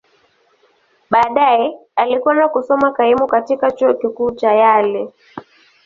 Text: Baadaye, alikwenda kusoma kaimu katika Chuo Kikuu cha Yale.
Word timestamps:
Baadaye, 1.09 1.79
alikwenda 1.95 2.49
kusoma 2.49 2.91
kaimu 2.91 3.27
katika 3.27 3.71
Chuo 3.71 3.93
Kikuu 3.93 4.31
cha 4.31 4.53
Yale. 4.53 5.13